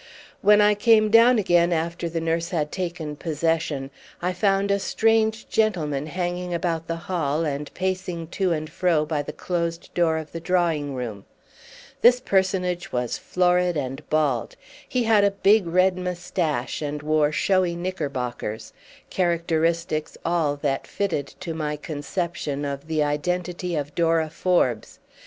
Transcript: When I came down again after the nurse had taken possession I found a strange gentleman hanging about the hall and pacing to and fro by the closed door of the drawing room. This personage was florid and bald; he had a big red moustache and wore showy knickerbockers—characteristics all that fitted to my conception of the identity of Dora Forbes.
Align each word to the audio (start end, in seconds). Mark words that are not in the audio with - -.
When 0.41 0.61
I 0.61 0.73
came 0.73 1.11
down 1.11 1.37
again 1.37 1.71
after 1.71 2.09
the 2.09 2.19
nurse 2.19 2.49
had 2.49 2.71
taken 2.71 3.15
possession 3.15 3.91
I 4.19 4.33
found 4.33 4.71
a 4.71 4.79
strange 4.79 5.47
gentleman 5.47 6.07
hanging 6.07 6.55
about 6.55 6.87
the 6.87 6.95
hall 6.95 7.45
and 7.45 7.71
pacing 7.75 8.29
to 8.29 8.51
and 8.51 8.67
fro 8.67 9.05
by 9.05 9.21
the 9.21 9.31
closed 9.31 9.93
door 9.93 10.17
of 10.17 10.31
the 10.31 10.39
drawing 10.39 10.95
room. 10.95 11.25
This 12.01 12.19
personage 12.19 12.91
was 12.91 13.19
florid 13.19 13.77
and 13.77 14.01
bald; 14.09 14.55
he 14.89 15.03
had 15.03 15.23
a 15.23 15.29
big 15.29 15.67
red 15.67 15.95
moustache 15.99 16.81
and 16.81 17.03
wore 17.03 17.31
showy 17.31 17.75
knickerbockers—characteristics 17.75 20.17
all 20.25 20.55
that 20.55 20.87
fitted 20.87 21.27
to 21.41 21.53
my 21.53 21.75
conception 21.75 22.65
of 22.65 22.87
the 22.87 23.03
identity 23.03 23.75
of 23.75 23.93
Dora 23.93 24.31
Forbes. 24.31 24.97